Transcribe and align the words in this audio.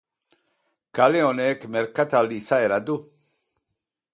Kale 0.99 1.21
honek 1.27 1.67
merkatal 1.75 2.33
izaera 2.39 2.81
du. 2.89 2.97